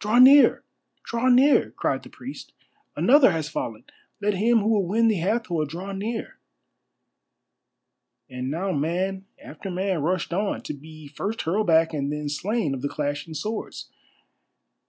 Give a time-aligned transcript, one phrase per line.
[0.00, 0.64] "Draw near!
[1.04, 2.52] Draw near!" cried the priest.
[2.96, 3.84] "Another has fallen!
[4.20, 6.40] Let him who would win the Hathor draw near!"
[8.28, 12.74] And now man after man rushed on, to be first hurled back and then slain
[12.74, 13.88] of the clashing swords.